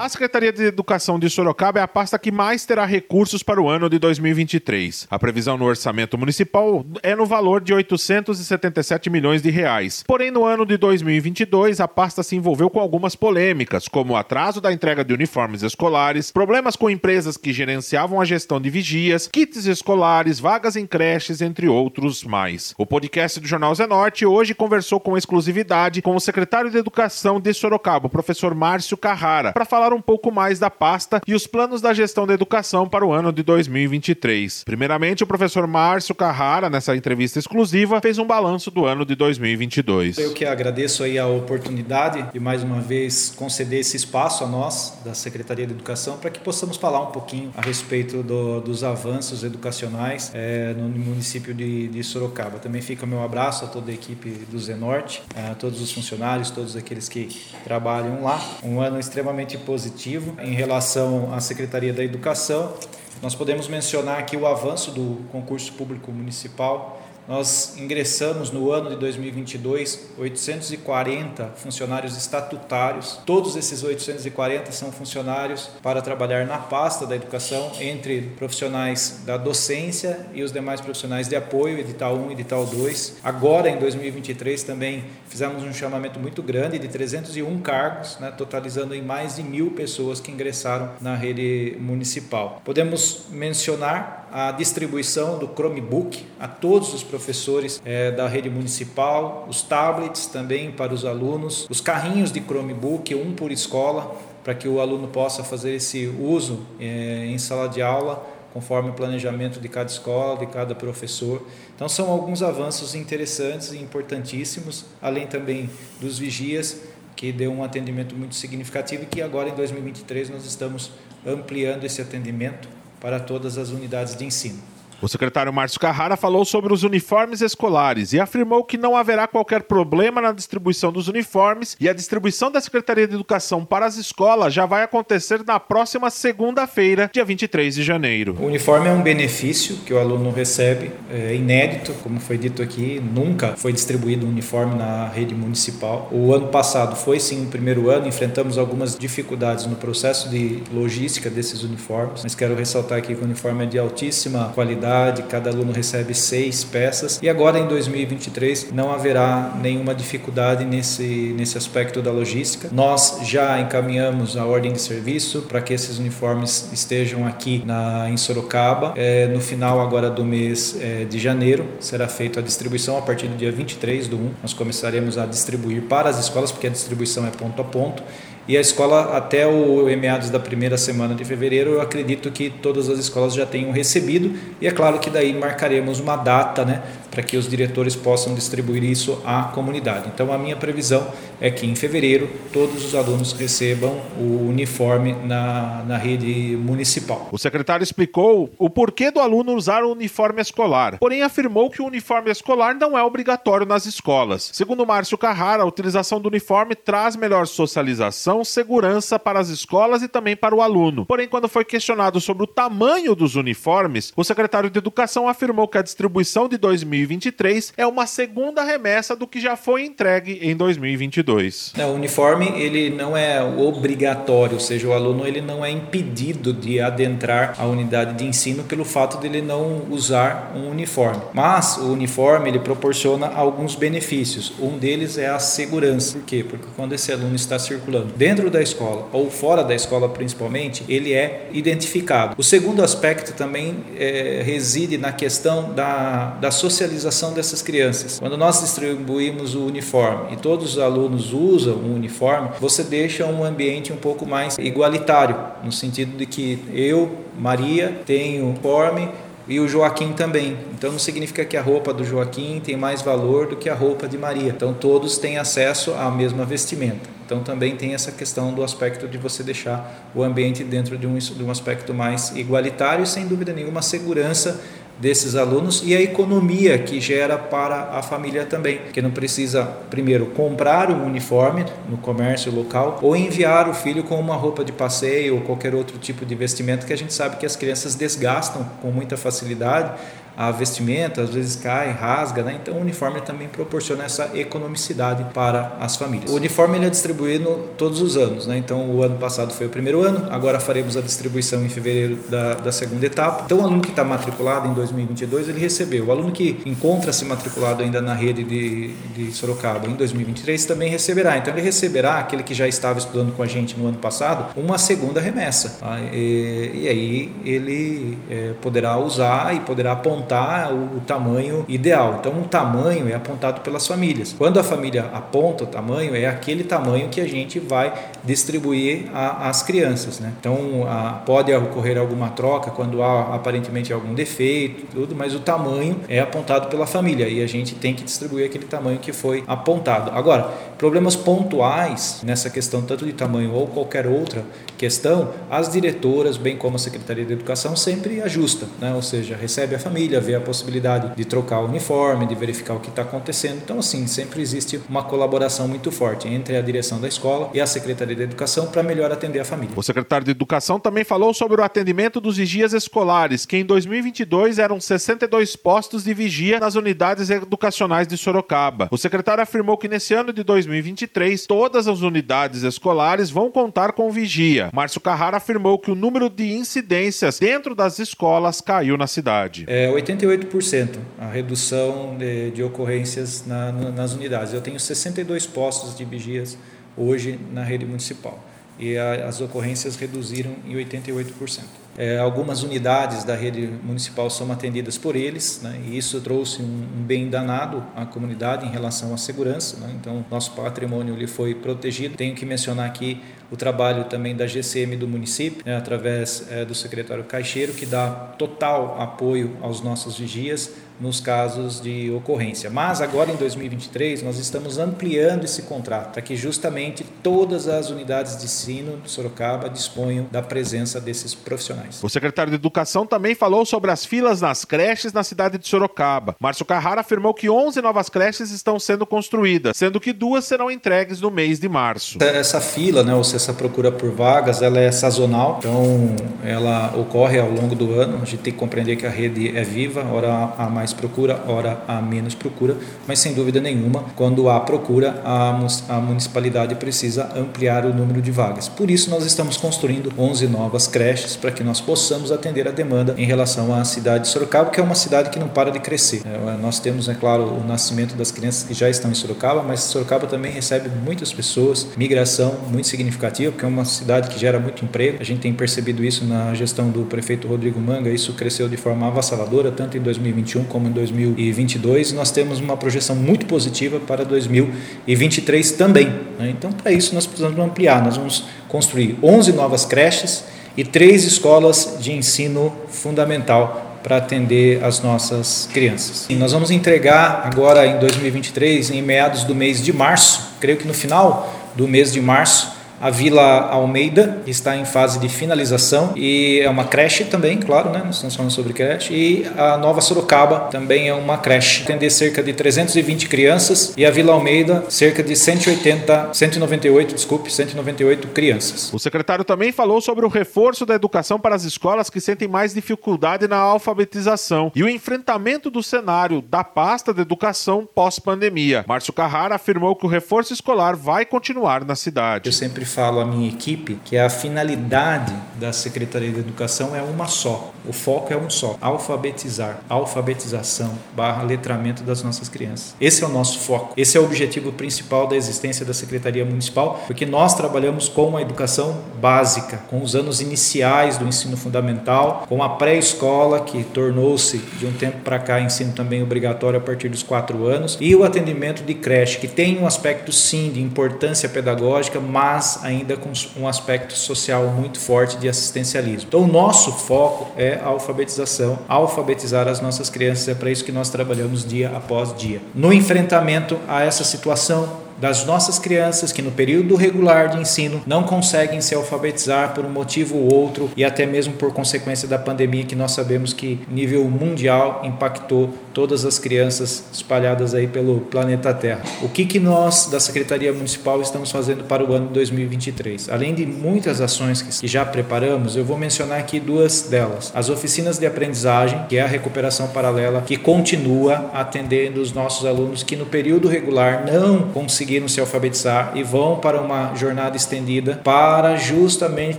A 0.00 0.08
Secretaria 0.08 0.50
de 0.50 0.64
Educação 0.64 1.18
de 1.18 1.28
Sorocaba 1.28 1.78
é 1.78 1.82
a 1.82 1.86
pasta 1.86 2.18
que 2.18 2.32
mais 2.32 2.64
terá 2.64 2.86
recursos 2.86 3.42
para 3.42 3.60
o 3.60 3.68
ano 3.68 3.86
de 3.86 3.98
2023. 3.98 5.06
A 5.10 5.18
previsão 5.18 5.58
no 5.58 5.66
orçamento 5.66 6.16
municipal 6.16 6.86
é 7.02 7.14
no 7.14 7.26
valor 7.26 7.60
de 7.60 7.74
877 7.74 9.10
milhões 9.10 9.42
de 9.42 9.50
reais. 9.50 10.02
Porém, 10.06 10.30
no 10.30 10.46
ano 10.46 10.64
de 10.64 10.78
2022, 10.78 11.80
a 11.80 11.86
pasta 11.86 12.22
se 12.22 12.34
envolveu 12.34 12.70
com 12.70 12.80
algumas 12.80 13.14
polêmicas, 13.14 13.88
como 13.88 14.14
o 14.14 14.16
atraso 14.16 14.58
da 14.58 14.72
entrega 14.72 15.04
de 15.04 15.12
uniformes 15.12 15.62
escolares, 15.62 16.30
problemas 16.30 16.76
com 16.76 16.88
empresas 16.88 17.36
que 17.36 17.52
gerenciavam 17.52 18.22
a 18.22 18.24
gestão 18.24 18.58
de 18.58 18.70
vigias, 18.70 19.28
kits 19.30 19.66
escolares, 19.66 20.40
vagas 20.40 20.76
em 20.76 20.86
creches, 20.86 21.42
entre 21.42 21.68
outros 21.68 22.24
mais. 22.24 22.72
O 22.78 22.86
podcast 22.86 23.38
do 23.38 23.46
Jornal 23.46 23.74
Zenorte 23.74 24.24
hoje 24.24 24.54
conversou 24.54 24.98
com 24.98 25.18
exclusividade 25.18 26.00
com 26.00 26.16
o 26.16 26.20
secretário 26.20 26.70
de 26.70 26.78
Educação 26.78 27.38
de 27.38 27.52
Sorocaba, 27.52 28.06
o 28.06 28.10
professor 28.10 28.54
Márcio 28.54 28.96
Carrara, 28.96 29.52
para 29.52 29.66
falar 29.66 29.89
falar 29.90 29.94
um 29.94 30.00
pouco 30.00 30.30
mais 30.30 30.58
da 30.58 30.70
pasta 30.70 31.20
e 31.26 31.34
os 31.34 31.46
planos 31.46 31.80
da 31.80 31.92
gestão 31.92 32.26
da 32.26 32.34
educação 32.34 32.88
para 32.88 33.04
o 33.04 33.12
ano 33.12 33.32
de 33.32 33.42
2023. 33.42 34.64
Primeiramente, 34.64 35.24
o 35.24 35.26
professor 35.26 35.66
Márcio 35.66 36.14
Carrara, 36.14 36.70
nessa 36.70 36.94
entrevista 36.94 37.38
exclusiva, 37.38 38.00
fez 38.00 38.18
um 38.18 38.26
balanço 38.26 38.70
do 38.70 38.86
ano 38.86 39.04
de 39.04 39.14
2022. 39.14 40.18
Eu 40.18 40.32
que 40.32 40.44
agradeço 40.44 41.02
aí 41.02 41.18
a 41.18 41.26
oportunidade 41.26 42.32
de 42.32 42.38
mais 42.38 42.62
uma 42.62 42.80
vez 42.80 43.34
conceder 43.36 43.80
esse 43.80 43.96
espaço 43.96 44.44
a 44.44 44.46
nós, 44.46 44.98
da 45.04 45.14
Secretaria 45.14 45.66
de 45.66 45.72
Educação, 45.72 46.18
para 46.18 46.30
que 46.30 46.40
possamos 46.40 46.76
falar 46.76 47.00
um 47.00 47.10
pouquinho 47.10 47.52
a 47.56 47.60
respeito 47.60 48.22
do, 48.22 48.60
dos 48.60 48.84
avanços 48.84 49.42
educacionais 49.42 50.30
é, 50.34 50.72
no 50.74 50.88
município 50.88 51.52
de, 51.52 51.88
de, 51.88 52.04
Sorocaba. 52.04 52.58
Também 52.58 52.80
fica 52.80 53.04
o 53.04 53.08
meu 53.08 53.22
abraço 53.22 53.64
a 53.64 53.68
toda 53.68 53.90
a 53.90 53.94
equipe 53.94 54.30
do 54.50 54.58
Zenorte, 54.58 55.22
a 55.34 55.54
todos 55.54 55.80
os 55.80 55.90
funcionários, 55.92 56.50
todos 56.50 56.76
aqueles 56.76 57.08
que 57.08 57.28
trabalham 57.64 58.22
lá. 58.22 58.40
Um 58.62 58.80
ano 58.80 58.98
extremamente 58.98 59.56
positivo 59.58 59.79
positivo 59.80 60.36
em 60.42 60.52
relação 60.52 61.32
à 61.32 61.40
Secretaria 61.40 61.90
da 61.90 62.04
Educação. 62.04 62.74
Nós 63.22 63.34
podemos 63.34 63.66
mencionar 63.66 64.18
aqui 64.18 64.36
o 64.36 64.46
avanço 64.46 64.90
do 64.90 65.24
concurso 65.32 65.72
público 65.72 66.12
municipal 66.12 67.00
nós 67.28 67.76
ingressamos 67.78 68.50
no 68.50 68.72
ano 68.72 68.90
de 68.90 68.96
2022 68.96 70.10
840 70.18 71.52
funcionários 71.56 72.16
estatutários. 72.16 73.20
Todos 73.24 73.56
esses 73.56 73.82
840 73.82 74.72
são 74.72 74.90
funcionários 74.90 75.70
para 75.82 76.02
trabalhar 76.02 76.46
na 76.46 76.58
pasta 76.58 77.06
da 77.06 77.16
educação, 77.16 77.72
entre 77.80 78.22
profissionais 78.36 79.22
da 79.24 79.36
docência 79.36 80.26
e 80.34 80.42
os 80.42 80.52
demais 80.52 80.80
profissionais 80.80 81.28
de 81.28 81.36
apoio, 81.36 81.78
edital 81.78 82.16
1 82.16 82.30
e 82.30 82.32
edital 82.32 82.66
2. 82.66 83.16
Agora, 83.22 83.68
em 83.68 83.78
2023, 83.78 84.62
também 84.62 85.04
fizemos 85.28 85.62
um 85.62 85.72
chamamento 85.72 86.18
muito 86.18 86.42
grande 86.42 86.78
de 86.78 86.88
301 86.88 87.60
cargos, 87.60 88.18
né, 88.18 88.32
totalizando 88.36 88.94
em 88.94 89.02
mais 89.02 89.36
de 89.36 89.42
mil 89.42 89.70
pessoas 89.70 90.20
que 90.20 90.30
ingressaram 90.30 90.90
na 91.00 91.14
rede 91.14 91.76
municipal. 91.80 92.60
Podemos 92.64 93.26
mencionar 93.30 94.19
a 94.32 94.52
distribuição 94.52 95.38
do 95.38 95.48
Chromebook 95.48 96.24
a 96.38 96.46
todos 96.46 96.94
os 96.94 97.02
professores 97.02 97.80
é, 97.84 98.10
da 98.10 98.28
rede 98.28 98.48
municipal, 98.48 99.46
os 99.48 99.62
tablets 99.62 100.26
também 100.26 100.70
para 100.70 100.94
os 100.94 101.04
alunos, 101.04 101.66
os 101.68 101.80
carrinhos 101.80 102.30
de 102.30 102.40
Chromebook, 102.40 103.14
um 103.14 103.32
por 103.32 103.50
escola, 103.50 104.16
para 104.44 104.54
que 104.54 104.68
o 104.68 104.80
aluno 104.80 105.08
possa 105.08 105.44
fazer 105.44 105.74
esse 105.74 106.06
uso 106.06 106.60
é, 106.78 107.26
em 107.26 107.38
sala 107.38 107.68
de 107.68 107.82
aula 107.82 108.24
conforme 108.52 108.90
o 108.90 108.92
planejamento 108.92 109.60
de 109.60 109.68
cada 109.68 109.88
escola, 109.88 110.38
de 110.38 110.46
cada 110.46 110.74
professor. 110.74 111.46
Então 111.74 111.88
são 111.88 112.10
alguns 112.10 112.42
avanços 112.42 112.94
interessantes 112.94 113.72
e 113.72 113.78
importantíssimos, 113.78 114.86
além 115.00 115.26
também 115.26 115.70
dos 116.00 116.18
vigias 116.18 116.80
que 117.14 117.32
deu 117.32 117.52
um 117.52 117.62
atendimento 117.62 118.14
muito 118.16 118.34
significativo 118.34 119.02
e 119.04 119.06
que 119.06 119.22
agora 119.22 119.48
em 119.48 119.54
2023 119.54 120.30
nós 120.30 120.44
estamos 120.44 120.90
ampliando 121.24 121.84
esse 121.84 122.00
atendimento 122.00 122.68
para 123.00 123.18
todas 123.18 123.56
as 123.56 123.70
unidades 123.70 124.14
de 124.14 124.24
ensino. 124.24 124.69
O 125.02 125.08
secretário 125.08 125.50
Márcio 125.50 125.80
Carrara 125.80 126.14
falou 126.14 126.44
sobre 126.44 126.74
os 126.74 126.82
uniformes 126.82 127.40
escolares 127.40 128.12
e 128.12 128.20
afirmou 128.20 128.62
que 128.62 128.76
não 128.76 128.94
haverá 128.94 129.26
qualquer 129.26 129.62
problema 129.62 130.20
na 130.20 130.30
distribuição 130.30 130.92
dos 130.92 131.08
uniformes 131.08 131.74
e 131.80 131.88
a 131.88 131.94
distribuição 131.94 132.50
da 132.50 132.60
Secretaria 132.60 133.08
de 133.08 133.14
Educação 133.14 133.64
para 133.64 133.86
as 133.86 133.96
escolas 133.96 134.52
já 134.52 134.66
vai 134.66 134.82
acontecer 134.82 135.42
na 135.46 135.58
próxima 135.58 136.10
segunda-feira, 136.10 137.08
dia 137.10 137.24
23 137.24 137.76
de 137.76 137.82
janeiro. 137.82 138.36
O 138.38 138.44
uniforme 138.44 138.88
é 138.88 138.92
um 138.92 139.00
benefício 139.00 139.76
que 139.86 139.94
o 139.94 139.98
aluno 139.98 140.30
recebe, 140.30 140.90
é 141.10 141.34
inédito, 141.34 141.94
como 142.02 142.20
foi 142.20 142.36
dito 142.36 142.60
aqui, 142.60 143.00
nunca 143.00 143.56
foi 143.56 143.72
distribuído 143.72 144.26
um 144.26 144.28
uniforme 144.28 144.74
na 144.74 145.08
rede 145.08 145.34
municipal. 145.34 146.10
O 146.12 146.34
ano 146.34 146.48
passado 146.48 146.94
foi 146.94 147.18
sim 147.18 147.46
o 147.46 147.46
primeiro 147.46 147.88
ano, 147.88 148.06
enfrentamos 148.06 148.58
algumas 148.58 148.98
dificuldades 148.98 149.64
no 149.64 149.76
processo 149.76 150.28
de 150.28 150.62
logística 150.70 151.30
desses 151.30 151.62
uniformes, 151.62 152.22
mas 152.22 152.34
quero 152.34 152.54
ressaltar 152.54 152.98
aqui 152.98 153.14
que 153.14 153.22
o 153.22 153.24
uniforme 153.24 153.64
é 153.64 153.66
de 153.66 153.78
altíssima 153.78 154.52
qualidade 154.54 154.89
unidade, 154.90 155.22
cada 155.24 155.50
aluno 155.50 155.72
recebe 155.72 156.14
seis 156.14 156.64
peças 156.64 157.20
e 157.22 157.28
agora 157.28 157.58
em 157.58 157.66
2023 157.66 158.72
não 158.72 158.92
haverá 158.92 159.56
nenhuma 159.60 159.94
dificuldade 159.94 160.64
nesse, 160.64 161.34
nesse 161.36 161.56
aspecto 161.56 162.02
da 162.02 162.10
logística. 162.10 162.68
Nós 162.72 163.20
já 163.22 163.60
encaminhamos 163.60 164.36
a 164.36 164.44
ordem 164.44 164.72
de 164.72 164.80
serviço 164.80 165.42
para 165.42 165.60
que 165.60 165.72
esses 165.72 165.98
uniformes 165.98 166.68
estejam 166.72 167.26
aqui 167.26 167.62
na, 167.64 168.10
em 168.10 168.16
Sorocaba. 168.16 168.92
É, 168.96 169.26
no 169.28 169.40
final 169.40 169.80
agora 169.80 170.10
do 170.10 170.24
mês 170.24 170.76
é, 170.80 171.04
de 171.04 171.18
janeiro 171.18 171.66
será 171.78 172.08
feita 172.08 172.40
a 172.40 172.42
distribuição 172.42 172.98
a 172.98 173.02
partir 173.02 173.28
do 173.28 173.36
dia 173.36 173.52
23 173.52 174.08
do 174.08 174.16
1. 174.16 174.30
Nós 174.42 174.52
começaremos 174.52 175.16
a 175.16 175.26
distribuir 175.26 175.82
para 175.82 176.08
as 176.08 176.18
escolas, 176.18 176.50
porque 176.50 176.66
a 176.66 176.70
distribuição 176.70 177.26
é 177.26 177.30
ponto 177.30 177.60
a 177.62 177.64
ponto 177.64 178.02
e 178.48 178.56
a 178.56 178.60
escola, 178.60 179.16
até 179.16 179.46
o 179.46 179.84
meados 179.96 180.30
da 180.30 180.40
primeira 180.40 180.76
semana 180.76 181.14
de 181.14 181.24
fevereiro, 181.24 181.70
eu 181.70 181.80
acredito 181.80 182.30
que 182.30 182.50
todas 182.50 182.88
as 182.88 182.98
escolas 182.98 183.34
já 183.34 183.46
tenham 183.46 183.70
recebido. 183.70 184.36
E 184.60 184.66
é 184.66 184.70
claro 184.70 184.98
que 184.98 185.10
daí 185.10 185.32
marcaremos 185.32 186.00
uma 186.00 186.16
data 186.16 186.64
né, 186.64 186.82
para 187.10 187.22
que 187.22 187.36
os 187.36 187.48
diretores 187.48 187.94
possam 187.94 188.34
distribuir 188.34 188.82
isso 188.84 189.20
à 189.24 189.44
comunidade. 189.44 190.10
Então, 190.12 190.32
a 190.32 190.38
minha 190.38 190.56
previsão 190.56 191.06
é 191.40 191.50
que 191.50 191.66
em 191.66 191.74
fevereiro 191.74 192.28
todos 192.52 192.84
os 192.84 192.94
alunos 192.94 193.32
recebam 193.32 194.00
o 194.18 194.48
uniforme 194.48 195.12
na, 195.24 195.82
na 195.86 195.96
rede 195.96 196.56
municipal. 196.56 197.28
O 197.32 197.38
secretário 197.38 197.82
explicou 197.82 198.50
o 198.58 198.68
porquê 198.68 199.10
do 199.10 199.20
aluno 199.20 199.54
usar 199.54 199.82
o 199.82 199.92
uniforme 199.92 200.40
escolar, 200.40 200.98
porém 200.98 201.22
afirmou 201.22 201.70
que 201.70 201.82
o 201.82 201.86
uniforme 201.86 202.30
escolar 202.30 202.74
não 202.74 202.96
é 202.96 203.02
obrigatório 203.02 203.66
nas 203.66 203.86
escolas. 203.86 204.50
Segundo 204.52 204.86
Márcio 204.86 205.16
Carrara, 205.16 205.62
a 205.62 205.66
utilização 205.66 206.20
do 206.20 206.28
uniforme 206.28 206.74
traz 206.74 207.16
melhor 207.16 207.46
socialização, 207.46 208.29
segurança 208.44 209.18
para 209.18 209.40
as 209.40 209.48
escolas 209.48 210.02
e 210.02 210.08
também 210.08 210.36
para 210.36 210.54
o 210.54 210.62
aluno. 210.62 211.06
Porém, 211.06 211.28
quando 211.28 211.48
foi 211.48 211.64
questionado 211.64 212.20
sobre 212.20 212.44
o 212.44 212.46
tamanho 212.46 213.14
dos 213.14 213.36
uniformes, 213.36 214.12
o 214.16 214.24
secretário 214.24 214.70
de 214.70 214.78
Educação 214.78 215.28
afirmou 215.28 215.68
que 215.68 215.76
a 215.76 215.82
distribuição 215.82 216.48
de 216.48 216.56
2000 216.56 217.00
2023 217.00 217.72
é 217.76 217.86
uma 217.86 218.06
segunda 218.06 218.62
remessa 218.62 219.14
do 219.14 219.26
que 219.26 219.40
já 219.40 219.56
foi 219.56 219.84
entregue 219.84 220.38
em 220.42 220.56
2022. 220.56 221.74
É, 221.76 221.84
o 221.84 221.90
uniforme 221.90 222.48
ele 222.56 222.90
não 222.90 223.16
é 223.16 223.42
obrigatório, 223.42 224.54
ou 224.54 224.60
seja, 224.60 224.88
o 224.88 224.92
aluno 224.92 225.26
ele 225.26 225.40
não 225.40 225.64
é 225.64 225.70
impedido 225.70 226.52
de 226.52 226.80
adentrar 226.80 227.54
a 227.58 227.66
unidade 227.66 228.14
de 228.14 228.24
ensino 228.24 228.64
pelo 228.64 228.84
fato 228.84 229.18
de 229.18 229.26
ele 229.26 229.42
não 229.42 229.86
usar 229.90 230.52
um 230.54 230.70
uniforme. 230.70 231.22
Mas 231.32 231.76
o 231.76 231.92
uniforme 231.92 232.50
ele 232.50 232.58
proporciona 232.58 233.28
alguns 233.28 233.74
benefícios. 233.74 234.52
Um 234.60 234.78
deles 234.78 235.18
é 235.18 235.28
a 235.28 235.38
segurança. 235.38 236.18
Por 236.18 236.24
quê? 236.24 236.44
Porque 236.48 236.66
quando 236.76 236.92
esse 236.92 237.12
aluno 237.12 237.34
está 237.34 237.58
circulando 237.58 238.12
dentro 238.20 238.50
da 238.50 238.60
escola 238.60 239.08
ou 239.14 239.30
fora 239.30 239.64
da 239.64 239.74
escola 239.74 240.06
principalmente, 240.06 240.84
ele 240.86 241.14
é 241.14 241.48
identificado. 241.54 242.34
O 242.36 242.42
segundo 242.42 242.84
aspecto 242.84 243.32
também 243.32 243.78
é, 243.96 244.42
reside 244.44 244.98
na 244.98 245.10
questão 245.10 245.72
da, 245.72 246.36
da 246.38 246.50
socialização 246.50 247.32
dessas 247.32 247.62
crianças. 247.62 248.18
Quando 248.18 248.36
nós 248.36 248.60
distribuímos 248.60 249.54
o 249.54 249.64
uniforme 249.64 250.34
e 250.34 250.36
todos 250.36 250.72
os 250.72 250.78
alunos 250.78 251.32
usam 251.32 251.76
o 251.76 251.94
uniforme, 251.94 252.50
você 252.60 252.82
deixa 252.82 253.24
um 253.24 253.42
ambiente 253.42 253.90
um 253.90 253.96
pouco 253.96 254.26
mais 254.26 254.58
igualitário, 254.58 255.38
no 255.64 255.72
sentido 255.72 256.18
de 256.18 256.26
que 256.26 256.62
eu, 256.74 257.10
Maria, 257.38 258.02
tenho 258.04 258.50
uniforme 258.50 259.08
e 259.48 259.58
o 259.58 259.66
Joaquim 259.66 260.12
também. 260.12 260.58
Então 260.74 260.92
não 260.92 260.98
significa 260.98 261.42
que 261.42 261.56
a 261.56 261.62
roupa 261.62 261.94
do 261.94 262.04
Joaquim 262.04 262.60
tem 262.62 262.76
mais 262.76 263.00
valor 263.00 263.46
do 263.46 263.56
que 263.56 263.70
a 263.70 263.74
roupa 263.74 264.06
de 264.06 264.18
Maria. 264.18 264.50
Então 264.50 264.74
todos 264.74 265.16
têm 265.16 265.38
acesso 265.38 265.94
à 265.94 266.10
mesma 266.10 266.44
vestimenta. 266.44 267.19
Então 267.30 267.44
também 267.44 267.76
tem 267.76 267.94
essa 267.94 268.10
questão 268.10 268.52
do 268.52 268.64
aspecto 268.64 269.06
de 269.06 269.16
você 269.16 269.44
deixar 269.44 270.10
o 270.12 270.24
ambiente 270.24 270.64
dentro 270.64 270.98
de 270.98 271.06
um, 271.06 271.16
de 271.16 271.44
um 271.44 271.48
aspecto 271.48 271.94
mais 271.94 272.34
igualitário 272.34 273.04
e 273.04 273.06
sem 273.06 273.24
dúvida 273.24 273.52
nenhuma 273.52 273.82
segurança 273.82 274.60
desses 274.98 275.36
alunos 275.36 275.80
e 275.86 275.94
a 275.94 276.02
economia 276.02 276.76
que 276.76 277.00
gera 277.00 277.38
para 277.38 277.96
a 277.96 278.02
família 278.02 278.44
também, 278.44 278.80
que 278.92 279.00
não 279.00 279.12
precisa 279.12 279.62
primeiro 279.88 280.26
comprar 280.26 280.90
um 280.90 281.06
uniforme 281.06 281.64
no 281.88 281.96
comércio 281.96 282.52
local 282.52 282.98
ou 283.00 283.14
enviar 283.14 283.68
o 283.68 283.74
filho 283.74 284.02
com 284.02 284.18
uma 284.18 284.34
roupa 284.34 284.64
de 284.64 284.72
passeio 284.72 285.36
ou 285.36 285.40
qualquer 285.42 285.72
outro 285.72 285.98
tipo 285.98 286.26
de 286.26 286.34
vestimento 286.34 286.84
que 286.84 286.92
a 286.92 286.98
gente 286.98 287.14
sabe 287.14 287.36
que 287.36 287.46
as 287.46 287.54
crianças 287.54 287.94
desgastam 287.94 288.68
com 288.82 288.90
muita 288.90 289.16
facilidade 289.16 289.92
a 290.40 290.50
vestimenta, 290.50 291.20
às 291.20 291.28
vezes 291.28 291.54
cai, 291.54 291.92
rasga, 291.92 292.42
né? 292.42 292.58
então 292.62 292.72
o 292.72 292.80
uniforme 292.80 293.20
também 293.20 293.46
proporciona 293.46 294.04
essa 294.04 294.30
economicidade 294.32 295.22
para 295.34 295.76
as 295.78 295.96
famílias. 295.96 296.30
O 296.30 296.36
uniforme 296.36 296.78
ele 296.78 296.86
é 296.86 296.88
distribuído 296.88 297.68
todos 297.76 298.00
os 298.00 298.16
anos, 298.16 298.46
né? 298.46 298.56
então 298.56 298.88
o 298.88 299.02
ano 299.02 299.18
passado 299.18 299.52
foi 299.52 299.66
o 299.66 299.68
primeiro 299.68 300.00
ano, 300.00 300.28
agora 300.30 300.58
faremos 300.58 300.96
a 300.96 301.02
distribuição 301.02 301.62
em 301.62 301.68
fevereiro 301.68 302.20
da, 302.30 302.54
da 302.54 302.72
segunda 302.72 303.04
etapa. 303.04 303.42
Então 303.44 303.58
o 303.58 303.64
aluno 303.64 303.82
que 303.82 303.90
está 303.90 304.02
matriculado 304.02 304.66
em 304.66 304.72
2022 304.72 305.50
ele 305.50 305.60
recebeu. 305.60 306.06
O 306.06 306.10
aluno 306.10 306.32
que 306.32 306.62
encontra-se 306.64 307.22
matriculado 307.26 307.82
ainda 307.82 308.00
na 308.00 308.14
rede 308.14 308.42
de, 308.42 308.94
de 309.14 309.32
Sorocaba 309.32 309.88
em 309.88 309.92
2023 309.92 310.64
também 310.64 310.88
receberá. 310.88 311.36
Então 311.36 311.52
ele 311.52 311.60
receberá 311.60 312.18
aquele 312.18 312.42
que 312.42 312.54
já 312.54 312.66
estava 312.66 312.98
estudando 312.98 313.36
com 313.36 313.42
a 313.42 313.46
gente 313.46 313.78
no 313.78 313.86
ano 313.86 313.98
passado 313.98 314.58
uma 314.58 314.78
segunda 314.78 315.20
remessa. 315.20 315.76
Tá? 315.80 316.00
E, 316.00 316.70
e, 316.84 316.88
aí 316.88 317.32
ele 317.44 318.16
é, 318.30 318.54
poderá 318.62 318.96
usar 318.96 319.54
e 319.54 319.60
poderá 319.60 319.92
apontar 319.92 320.29
apontar 320.30 320.72
o, 320.72 320.96
o 320.96 321.00
tamanho 321.00 321.64
ideal. 321.68 322.16
Então, 322.20 322.32
o 322.40 322.44
tamanho 322.44 323.08
é 323.08 323.14
apontado 323.14 323.60
pelas 323.60 323.86
famílias. 323.86 324.34
Quando 324.36 324.60
a 324.60 324.62
família 324.62 325.10
aponta 325.12 325.64
o 325.64 325.66
tamanho, 325.66 326.14
é 326.14 326.26
aquele 326.26 326.62
tamanho 326.62 327.08
que 327.08 327.20
a 327.20 327.26
gente 327.26 327.58
vai 327.58 327.92
distribuir 328.22 329.06
às 329.12 329.62
crianças. 329.62 330.20
Né? 330.20 330.32
Então, 330.38 330.86
a, 330.88 331.20
pode 331.26 331.52
ocorrer 331.52 331.98
alguma 331.98 332.28
troca 332.30 332.70
quando 332.70 333.02
há 333.02 333.34
aparentemente 333.34 333.92
algum 333.92 334.14
defeito, 334.14 334.86
tudo, 334.92 335.14
mas 335.14 335.34
o 335.34 335.40
tamanho 335.40 335.96
é 336.08 336.20
apontado 336.20 336.68
pela 336.68 336.86
família 336.86 337.28
e 337.28 337.42
a 337.42 337.46
gente 337.46 337.74
tem 337.74 337.94
que 337.94 338.04
distribuir 338.04 338.46
aquele 338.46 338.66
tamanho 338.66 338.98
que 338.98 339.12
foi 339.12 339.42
apontado. 339.46 340.10
Agora, 340.12 340.50
problemas 340.78 341.16
pontuais 341.16 342.20
nessa 342.22 342.48
questão, 342.48 342.82
tanto 342.82 343.04
de 343.04 343.12
tamanho 343.12 343.52
ou 343.52 343.66
qualquer 343.66 344.06
outra 344.06 344.44
questão, 344.78 345.30
as 345.50 345.70
diretoras, 345.70 346.36
bem 346.36 346.56
como 346.56 346.76
a 346.76 346.78
Secretaria 346.78 347.24
de 347.24 347.32
Educação, 347.32 347.76
sempre 347.76 348.22
ajustam, 348.22 348.68
né? 348.80 348.94
ou 348.94 349.02
seja, 349.02 349.36
recebe 349.36 349.74
a 349.74 349.78
família, 349.78 350.09
vê 350.18 350.34
a 350.34 350.40
possibilidade 350.40 351.14
de 351.14 351.24
trocar 351.24 351.60
o 351.60 351.66
uniforme, 351.66 352.26
de 352.26 352.34
verificar 352.34 352.74
o 352.74 352.80
que 352.80 352.88
está 352.88 353.02
acontecendo. 353.02 353.60
Então, 353.62 353.78
assim, 353.78 354.06
sempre 354.06 354.40
existe 354.40 354.80
uma 354.88 355.04
colaboração 355.04 355.68
muito 355.68 355.92
forte 355.92 356.26
entre 356.26 356.56
a 356.56 356.62
direção 356.62 357.00
da 357.00 357.06
escola 357.06 357.50
e 357.52 357.60
a 357.60 357.66
Secretaria 357.66 358.16
de 358.16 358.22
Educação 358.22 358.66
para 358.66 358.82
melhor 358.82 359.12
atender 359.12 359.40
a 359.40 359.44
família. 359.44 359.74
O 359.76 359.82
secretário 359.82 360.24
de 360.24 360.30
Educação 360.30 360.80
também 360.80 361.04
falou 361.04 361.34
sobre 361.34 361.60
o 361.60 361.64
atendimento 361.64 362.20
dos 362.20 362.38
vigias 362.38 362.72
escolares, 362.72 363.44
que 363.44 363.56
em 363.56 363.64
2022 363.64 364.58
eram 364.58 364.80
62 364.80 365.54
postos 365.56 366.04
de 366.04 366.14
vigia 366.14 366.58
nas 366.58 366.74
unidades 366.74 367.28
educacionais 367.28 368.08
de 368.08 368.16
Sorocaba. 368.16 368.88
O 368.90 368.96
secretário 368.96 369.42
afirmou 369.42 369.76
que 369.76 369.88
nesse 369.88 370.14
ano 370.14 370.32
de 370.32 370.42
2023 370.42 371.46
todas 371.46 371.86
as 371.86 372.00
unidades 372.00 372.62
escolares 372.62 373.30
vão 373.30 373.50
contar 373.50 373.92
com 373.92 374.10
vigia. 374.10 374.70
Márcio 374.72 375.00
Carrara 375.00 375.36
afirmou 375.36 375.78
que 375.78 375.90
o 375.90 375.94
número 375.94 376.30
de 376.30 376.52
incidências 376.52 377.38
dentro 377.38 377.74
das 377.74 377.98
escolas 377.98 378.60
caiu 378.60 378.96
na 378.96 379.06
cidade. 379.06 379.64
É, 379.68 379.90
88% 380.02 380.98
a 381.18 381.28
redução 381.28 382.16
de, 382.18 382.50
de 382.50 382.62
ocorrências 382.62 383.44
na, 383.46 383.72
nas 383.72 384.12
unidades. 384.14 384.52
Eu 384.52 384.60
tenho 384.60 384.78
62 384.78 385.46
postos 385.46 385.96
de 385.96 386.04
vigias 386.04 386.56
hoje 386.96 387.38
na 387.52 387.62
rede 387.62 387.84
municipal 387.84 388.42
e 388.78 388.96
a, 388.96 389.26
as 389.28 389.40
ocorrências 389.40 389.96
reduziram 389.96 390.52
em 390.66 390.74
88%. 390.74 391.60
É, 391.98 392.18
algumas 392.18 392.62
unidades 392.62 393.24
da 393.24 393.34
rede 393.34 393.68
municipal 393.82 394.30
são 394.30 394.50
atendidas 394.52 394.96
por 394.96 395.16
eles, 395.16 395.60
né, 395.62 395.80
e 395.86 395.98
isso 395.98 396.20
trouxe 396.20 396.62
um, 396.62 396.64
um, 396.64 397.02
bem 397.02 397.28
danado 397.28 397.84
à 397.96 398.06
comunidade 398.06 398.64
em 398.66 398.70
relação 398.70 399.12
à 399.12 399.16
segurança. 399.16 399.76
Né, 399.78 399.94
então, 400.00 400.24
nosso 400.30 400.52
patrimônio 400.52 401.14
ele 401.14 401.26
foi 401.26 401.54
protegido. 401.54 402.16
Tenho 402.16 402.34
que 402.34 402.46
mencionar 402.46 402.86
aqui 402.86 403.20
o 403.50 403.56
trabalho 403.56 404.04
também 404.04 404.34
da 404.36 404.46
GCM 404.46 404.96
do 404.96 405.08
município, 405.08 405.62
né, 405.66 405.76
através 405.76 406.46
é, 406.50 406.64
do 406.64 406.74
secretário 406.74 407.24
Caixeiro, 407.24 407.72
que 407.72 407.84
dá 407.84 408.08
total 408.38 409.00
apoio 409.00 409.56
aos 409.60 409.80
nossos 409.80 410.16
vigias 410.16 410.72
nos 411.00 411.18
casos 411.18 411.80
de 411.80 412.10
ocorrência. 412.10 412.68
Mas 412.68 413.00
agora 413.00 413.30
em 413.32 413.36
2023 413.36 414.22
nós 414.22 414.38
estamos 414.38 414.78
ampliando 414.78 415.44
esse 415.44 415.62
contrato 415.62 416.12
para 416.12 416.22
que 416.22 416.36
justamente 416.36 417.04
todas 417.22 417.66
as 417.66 417.88
unidades 417.90 418.36
de 418.36 418.44
ensino 418.44 418.98
de 418.98 419.10
Sorocaba 419.10 419.68
disponham 419.70 420.26
da 420.30 420.42
presença 420.42 421.00
desses 421.00 421.34
profissionais. 421.34 421.89
O 422.02 422.08
secretário 422.08 422.50
de 422.50 422.56
Educação 422.56 423.06
também 423.06 423.34
falou 423.34 423.64
sobre 423.64 423.90
as 423.90 424.04
filas 424.04 424.40
nas 424.40 424.64
creches 424.64 425.12
na 425.12 425.22
cidade 425.22 425.58
de 425.58 425.66
Sorocaba. 425.66 426.36
Márcio 426.38 426.64
Carrara 426.64 427.00
afirmou 427.00 427.34
que 427.34 427.48
11 427.48 427.80
novas 427.80 428.08
creches 428.08 428.50
estão 428.50 428.78
sendo 428.78 429.06
construídas, 429.06 429.76
sendo 429.76 430.00
que 430.00 430.12
duas 430.12 430.44
serão 430.44 430.70
entregues 430.70 431.20
no 431.20 431.30
mês 431.30 431.58
de 431.58 431.68
março. 431.68 432.18
Essa 432.22 432.60
fila, 432.60 433.02
né, 433.02 433.14
ou 433.14 433.20
essa 433.20 433.52
procura 433.52 433.90
por 433.92 434.10
vagas, 434.10 434.62
ela 434.62 434.78
é 434.78 434.90
sazonal, 434.90 435.56
então 435.58 436.14
ela 436.44 436.94
ocorre 436.96 437.38
ao 437.38 437.50
longo 437.50 437.74
do 437.74 437.92
ano. 437.94 438.18
A 438.22 438.24
gente 438.24 438.38
tem 438.38 438.52
que 438.52 438.58
compreender 438.58 438.96
que 438.96 439.06
a 439.06 439.10
rede 439.10 439.56
é 439.56 439.62
viva, 439.62 440.04
hora 440.04 440.54
há 440.58 440.68
mais 440.68 440.92
procura, 440.92 441.42
hora 441.46 441.82
há 441.86 442.00
menos 442.00 442.34
procura, 442.34 442.76
mas 443.06 443.18
sem 443.18 443.34
dúvida 443.34 443.60
nenhuma, 443.60 444.04
quando 444.16 444.48
há 444.48 444.60
procura, 444.60 445.20
a, 445.24 445.58
a 445.88 446.00
municipalidade 446.00 446.74
precisa 446.74 447.30
ampliar 447.36 447.84
o 447.84 447.94
número 447.94 448.20
de 448.20 448.30
vagas. 448.30 448.68
Por 448.68 448.90
isso, 448.90 449.10
nós 449.10 449.24
estamos 449.24 449.56
construindo 449.56 450.12
11 450.18 450.46
novas 450.48 450.86
creches 450.86 451.36
para 451.36 451.50
que 451.50 451.62
nós 451.62 451.69
possamos 451.78 452.32
atender 452.32 452.66
a 452.66 452.70
demanda 452.70 453.14
em 453.18 453.26
relação 453.26 453.74
à 453.74 453.84
cidade 453.84 454.24
de 454.24 454.30
Sorocaba, 454.30 454.70
que 454.70 454.80
é 454.80 454.82
uma 454.82 454.94
cidade 454.94 455.28
que 455.28 455.38
não 455.38 455.48
para 455.48 455.70
de 455.70 455.78
crescer. 455.78 456.22
É, 456.24 456.56
nós 456.56 456.80
temos, 456.80 457.06
é 457.06 457.14
claro, 457.14 457.42
o 457.44 457.62
nascimento 457.62 458.14
das 458.14 458.30
crianças 458.30 458.62
que 458.62 458.72
já 458.72 458.88
estão 458.88 459.10
em 459.10 459.14
Sorocaba, 459.14 459.62
mas 459.62 459.80
Sorocaba 459.80 460.26
também 460.26 460.50
recebe 460.50 460.88
muitas 460.88 461.34
pessoas, 461.34 461.86
migração 461.98 462.56
muito 462.70 462.86
significativa 462.86 463.10
significativa, 463.10 463.52
porque 463.52 463.64
é 463.64 463.68
uma 463.68 463.84
cidade 463.84 464.28
que 464.28 464.38
gera 464.38 464.58
muito 464.58 464.84
emprego. 464.84 465.18
A 465.20 465.24
gente 465.24 465.40
tem 465.40 465.52
percebido 465.52 466.04
isso 466.04 466.24
na 466.24 466.54
gestão 466.54 466.88
do 466.90 467.02
prefeito 467.02 467.48
Rodrigo 467.48 467.80
Manga, 467.80 468.08
isso 468.10 468.32
cresceu 468.32 468.68
de 468.68 468.76
forma 468.76 469.06
avassaladora, 469.06 469.70
tanto 469.70 469.96
em 469.96 470.00
2021 470.00 470.64
como 470.64 470.88
em 470.88 470.92
2022. 470.92 472.12
Nós 472.12 472.30
temos 472.30 472.60
uma 472.60 472.76
projeção 472.76 473.16
muito 473.16 473.46
positiva 473.46 473.98
para 474.00 474.24
2023 474.24 475.72
também. 475.72 476.08
Né? 476.38 476.50
Então, 476.50 476.72
para 476.72 476.92
isso, 476.92 477.14
nós 477.14 477.26
precisamos 477.26 477.58
ampliar. 477.58 478.02
Nós 478.02 478.16
vamos 478.16 478.44
construir 478.68 479.18
11 479.22 479.52
novas 479.52 479.84
creches 479.84 480.44
e 480.80 480.84
três 480.84 481.24
escolas 481.24 481.98
de 482.00 482.10
ensino 482.10 482.74
fundamental 482.88 483.98
para 484.02 484.16
atender 484.16 484.82
as 484.82 485.02
nossas 485.02 485.68
crianças. 485.70 486.24
E 486.30 486.34
nós 486.34 486.52
vamos 486.52 486.70
entregar 486.70 487.42
agora 487.44 487.86
em 487.86 487.98
2023, 487.98 488.90
em 488.90 489.02
meados 489.02 489.44
do 489.44 489.54
mês 489.54 489.82
de 489.82 489.92
março, 489.92 490.54
creio 490.58 490.78
que 490.78 490.88
no 490.88 490.94
final 490.94 491.54
do 491.76 491.86
mês 491.86 492.14
de 492.14 492.20
março, 492.22 492.72
a 493.00 493.10
Vila 493.10 493.68
Almeida, 493.70 494.42
está 494.46 494.76
em 494.76 494.84
fase 494.84 495.18
de 495.18 495.28
finalização, 495.28 496.12
e 496.16 496.60
é 496.60 496.68
uma 496.68 496.84
creche 496.84 497.24
também, 497.24 497.58
claro, 497.58 497.90
né? 497.90 498.02
Nós 498.04 498.16
estamos 498.16 498.36
falando 498.36 498.52
sobre 498.52 498.72
creche, 498.72 499.14
e 499.14 499.50
a 499.56 499.76
Nova 499.76 500.00
Sorocaba 500.00 500.68
também 500.70 501.08
é 501.08 501.14
uma 501.14 501.38
creche. 501.38 501.82
Atender 501.82 502.10
cerca 502.10 502.42
de 502.42 502.52
320 502.52 503.28
crianças 503.28 503.94
e 503.96 504.04
a 504.04 504.10
Vila 504.10 504.32
Almeida 504.32 504.84
cerca 504.88 505.22
de 505.22 505.34
180, 505.34 506.30
198, 506.32 507.14
desculpe, 507.14 507.52
198 507.52 508.28
crianças. 508.28 508.92
O 508.92 508.98
secretário 508.98 509.44
também 509.44 509.72
falou 509.72 510.00
sobre 510.00 510.26
o 510.26 510.28
reforço 510.28 510.84
da 510.84 510.94
educação 510.94 511.38
para 511.38 511.54
as 511.54 511.64
escolas 511.64 512.10
que 512.10 512.20
sentem 512.20 512.48
mais 512.48 512.74
dificuldade 512.74 513.48
na 513.48 513.56
alfabetização 513.56 514.70
e 514.74 514.82
o 514.82 514.88
enfrentamento 514.88 515.70
do 515.70 515.82
cenário 515.82 516.42
da 516.42 516.62
pasta 516.62 517.14
de 517.14 517.22
educação 517.22 517.88
pós-pandemia. 517.94 518.84
Márcio 518.86 519.12
Carrara 519.12 519.54
afirmou 519.54 519.96
que 519.96 520.04
o 520.04 520.08
reforço 520.08 520.52
escolar 520.52 520.96
vai 520.96 521.24
continuar 521.24 521.84
na 521.84 521.94
cidade. 521.94 522.48
Eu 522.48 522.52
sempre 522.52 522.84
falo 522.94 523.20
à 523.20 523.24
minha 523.24 523.48
equipe 523.48 523.98
que 524.04 524.16
a 524.16 524.28
finalidade 524.28 525.34
da 525.56 525.72
Secretaria 525.72 526.30
de 526.30 526.40
Educação 526.40 526.94
é 526.94 527.02
uma 527.02 527.26
só. 527.26 527.72
O 527.86 527.92
foco 527.92 528.32
é 528.32 528.36
um 528.36 528.50
só: 528.50 528.76
alfabetizar, 528.80 529.80
alfabetização 529.88 530.92
barra 531.14 531.42
letramento 531.42 532.02
das 532.02 532.22
nossas 532.22 532.48
crianças. 532.48 532.94
Esse 533.00 533.24
é 533.24 533.26
o 533.26 533.30
nosso 533.30 533.60
foco. 533.60 533.94
Esse 533.96 534.16
é 534.16 534.20
o 534.20 534.24
objetivo 534.24 534.72
principal 534.72 535.26
da 535.26 535.36
existência 535.36 535.84
da 535.84 535.94
Secretaria 535.94 536.44
Municipal, 536.44 537.02
porque 537.06 537.24
nós 537.24 537.54
trabalhamos 537.54 538.08
com 538.08 538.36
a 538.36 538.42
educação 538.42 538.98
básica, 539.20 539.78
com 539.88 540.02
os 540.02 540.14
anos 540.14 540.40
iniciais 540.40 541.16
do 541.16 541.26
ensino 541.26 541.56
fundamental, 541.56 542.44
com 542.48 542.62
a 542.62 542.68
pré-escola 542.68 543.60
que 543.60 543.84
tornou-se 543.84 544.58
de 544.58 544.86
um 544.86 544.92
tempo 544.92 545.18
para 545.18 545.38
cá 545.38 545.60
ensino 545.60 545.92
também 545.92 546.22
obrigatório 546.22 546.78
a 546.78 546.82
partir 546.82 547.08
dos 547.08 547.22
quatro 547.22 547.66
anos 547.66 547.96
e 548.00 548.14
o 548.14 548.24
atendimento 548.24 548.82
de 548.82 548.94
creche 548.94 549.38
que 549.38 549.48
tem 549.48 549.78
um 549.78 549.86
aspecto 549.86 550.32
sim 550.32 550.70
de 550.70 550.82
importância 550.82 551.48
pedagógica, 551.48 552.20
mas 552.20 552.79
ainda 552.82 553.16
com 553.16 553.30
um 553.56 553.66
aspecto 553.66 554.14
social 554.14 554.66
muito 554.68 554.98
forte 554.98 555.36
de 555.38 555.48
assistencialismo. 555.48 556.28
Então 556.28 556.42
o 556.42 556.46
nosso 556.46 556.92
foco 556.92 557.52
é 557.56 557.80
a 557.82 557.86
alfabetização, 557.86 558.78
alfabetizar 558.88 559.68
as 559.68 559.80
nossas 559.80 560.10
crianças 560.10 560.48
é 560.48 560.54
para 560.54 560.70
isso 560.70 560.84
que 560.84 560.92
nós 560.92 561.10
trabalhamos 561.10 561.64
dia 561.64 561.90
após 561.94 562.34
dia. 562.36 562.60
No 562.74 562.92
enfrentamento 562.92 563.78
a 563.88 564.02
essa 564.02 564.24
situação 564.24 565.10
das 565.20 565.44
nossas 565.44 565.78
crianças 565.78 566.32
que 566.32 566.40
no 566.40 566.50
período 566.50 566.96
regular 566.96 567.50
de 567.50 567.60
ensino 567.60 568.02
não 568.06 568.22
conseguem 568.22 568.80
se 568.80 568.94
alfabetizar 568.94 569.74
por 569.74 569.84
um 569.84 569.90
motivo 569.90 570.36
ou 570.36 570.52
outro 570.52 570.90
e 570.96 571.04
até 571.04 571.26
mesmo 571.26 571.52
por 571.54 571.72
consequência 571.72 572.26
da 572.26 572.38
pandemia 572.38 572.84
que 572.84 572.96
nós 572.96 573.12
sabemos 573.12 573.52
que 573.52 573.78
nível 573.90 574.24
mundial 574.24 575.02
impactou 575.04 575.68
todas 575.92 576.24
as 576.24 576.38
crianças 576.38 577.04
espalhadas 577.12 577.74
aí 577.74 577.86
pelo 577.86 578.20
planeta 578.20 578.72
Terra. 578.72 579.02
O 579.22 579.28
que 579.28 579.44
que 579.44 579.58
nós 579.58 580.06
da 580.06 580.20
Secretaria 580.20 580.72
Municipal 580.72 581.20
estamos 581.20 581.50
fazendo 581.50 581.84
para 581.84 582.04
o 582.04 582.12
ano 582.12 582.28
2023? 582.28 583.28
Além 583.30 583.54
de 583.54 583.66
muitas 583.66 584.20
ações 584.20 584.62
que 584.62 584.86
já 584.86 585.04
preparamos, 585.04 585.76
eu 585.76 585.84
vou 585.84 585.98
mencionar 585.98 586.38
aqui 586.38 586.60
duas 586.60 587.02
delas. 587.02 587.52
As 587.54 587.68
oficinas 587.68 588.18
de 588.18 588.26
aprendizagem, 588.26 589.04
que 589.08 589.16
é 589.16 589.22
a 589.22 589.26
recuperação 589.26 589.88
paralela, 589.88 590.42
que 590.42 590.56
continua 590.56 591.50
atendendo 591.52 592.20
os 592.20 592.32
nossos 592.32 592.66
alunos 592.66 593.02
que 593.02 593.16
no 593.16 593.26
período 593.26 593.68
regular 593.68 594.24
não 594.24 594.62
conseguiram 594.62 595.28
se 595.28 595.40
alfabetizar 595.40 596.12
e 596.14 596.22
vão 596.22 596.56
para 596.56 596.80
uma 596.80 597.14
jornada 597.14 597.56
estendida 597.56 598.20
para 598.22 598.76
justamente 598.76 599.58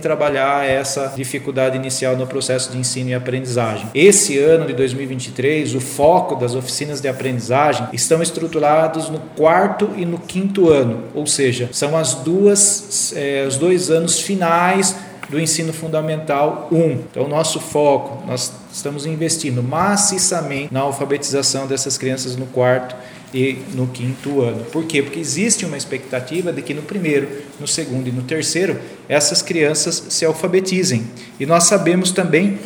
trabalhar 0.00 0.68
essa 0.68 1.12
dificuldade 1.14 1.76
inicial 1.76 2.16
no 2.16 2.26
processo 2.26 2.70
de 2.72 2.78
ensino 2.78 3.10
e 3.10 3.14
aprendizagem. 3.14 3.88
Esse 3.94 4.38
ano 4.38 4.66
de 4.66 4.72
2023, 4.72 5.74
o 5.74 5.80
foco 5.80 6.31
das 6.36 6.54
oficinas 6.54 7.00
de 7.00 7.08
aprendizagem 7.08 7.86
estão 7.92 8.22
estruturados 8.22 9.08
no 9.08 9.18
quarto 9.36 9.90
e 9.96 10.04
no 10.04 10.18
quinto 10.18 10.70
ano, 10.70 11.04
ou 11.14 11.26
seja, 11.26 11.68
são 11.72 11.96
as 11.96 12.14
duas, 12.14 13.12
é, 13.16 13.44
os 13.46 13.56
dois 13.56 13.90
anos 13.90 14.20
finais 14.20 14.96
do 15.28 15.40
ensino 15.40 15.72
fundamental 15.72 16.68
1. 16.70 16.90
Então, 17.10 17.26
nosso 17.26 17.58
foco, 17.58 18.22
nós 18.26 18.52
estamos 18.70 19.06
investindo 19.06 19.62
maciçamente 19.62 20.72
na 20.72 20.80
alfabetização 20.80 21.66
dessas 21.66 21.96
crianças 21.96 22.36
no 22.36 22.46
quarto 22.46 22.94
e 23.32 23.58
no 23.74 23.86
quinto 23.86 24.42
ano. 24.42 24.64
Por 24.64 24.84
quê? 24.84 25.02
Porque 25.02 25.18
existe 25.18 25.64
uma 25.64 25.76
expectativa 25.76 26.52
de 26.52 26.60
que 26.60 26.74
no 26.74 26.82
primeiro, 26.82 27.28
no 27.58 27.66
segundo 27.66 28.08
e 28.08 28.12
no 28.12 28.22
terceiro 28.22 28.78
essas 29.08 29.40
crianças 29.40 30.04
se 30.10 30.24
alfabetizem. 30.24 31.06
E 31.40 31.46
nós 31.46 31.64
sabemos 31.64 32.10
também 32.10 32.58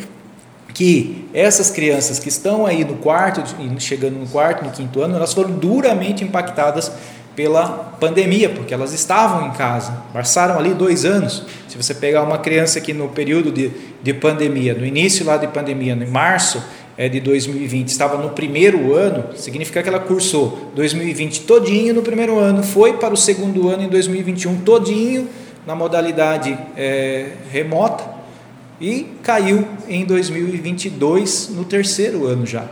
que 0.77 1.27
essas 1.33 1.71
crianças 1.71 2.19
que 2.19 2.29
estão 2.29 2.63
aí 2.63 2.85
no 2.85 2.97
quarto, 2.97 3.41
chegando 3.79 4.19
no 4.19 4.27
quarto, 4.27 4.63
no 4.63 4.69
quinto 4.69 5.01
ano, 5.01 5.15
elas 5.15 5.33
foram 5.33 5.49
duramente 5.49 6.23
impactadas 6.23 6.91
pela 7.35 7.67
pandemia, 7.99 8.47
porque 8.49 8.75
elas 8.75 8.93
estavam 8.93 9.47
em 9.47 9.51
casa, 9.53 9.91
passaram 10.13 10.55
ali 10.55 10.75
dois 10.75 11.03
anos. 11.03 11.47
Se 11.67 11.75
você 11.75 11.95
pegar 11.95 12.21
uma 12.21 12.37
criança 12.37 12.79
que 12.79 12.93
no 12.93 13.07
período 13.09 13.51
de, 13.51 13.71
de 14.03 14.13
pandemia, 14.13 14.75
no 14.75 14.85
início 14.85 15.25
lá 15.25 15.37
de 15.37 15.47
pandemia, 15.47 15.93
em 15.93 16.05
março, 16.05 16.63
é, 16.95 17.09
de 17.09 17.19
2020 17.21 17.87
estava 17.87 18.15
no 18.15 18.29
primeiro 18.29 18.93
ano, 18.93 19.35
significa 19.35 19.81
que 19.81 19.89
ela 19.89 19.99
cursou 19.99 20.71
2020 20.75 21.41
todinho 21.41 21.95
no 21.95 22.03
primeiro 22.03 22.37
ano, 22.37 22.61
foi 22.61 22.93
para 22.93 23.15
o 23.15 23.17
segundo 23.17 23.67
ano 23.67 23.81
em 23.81 23.89
2021 23.89 24.57
todinho 24.57 25.27
na 25.65 25.73
modalidade 25.73 26.55
é, 26.77 27.29
remota 27.51 28.16
e 28.79 29.07
caiu 29.23 29.67
em 29.87 30.05
2022 30.05 31.49
no 31.49 31.65
terceiro 31.65 32.25
ano 32.25 32.45
já. 32.45 32.65